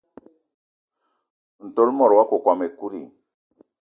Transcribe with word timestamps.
Ntol 1.67 1.89
mot 1.97 2.11
wakokóm 2.17 2.59
ekut 2.67 2.93
i? 3.01 3.03